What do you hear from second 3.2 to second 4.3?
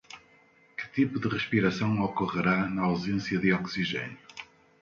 de oxigênio?